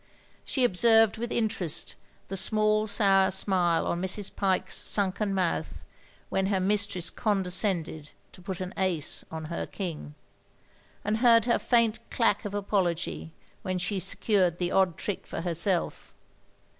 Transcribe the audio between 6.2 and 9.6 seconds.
when her mistress condescended to put an ace on